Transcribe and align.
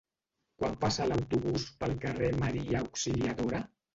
Quan 0.61 0.71
passa 0.85 1.05
l'autobús 1.09 1.67
pel 1.83 1.93
carrer 2.05 2.31
Maria 2.39 2.81
Auxiliadora? 2.83 3.63